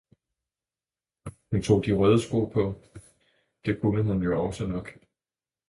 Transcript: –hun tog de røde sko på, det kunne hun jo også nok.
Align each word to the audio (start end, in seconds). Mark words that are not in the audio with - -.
–hun 1.51 1.61
tog 1.67 1.85
de 1.85 1.93
røde 1.93 2.21
sko 2.21 2.45
på, 2.45 2.81
det 3.65 3.81
kunne 3.81 4.03
hun 4.03 4.23
jo 4.23 4.43
også 4.45 4.67
nok. 4.67 4.97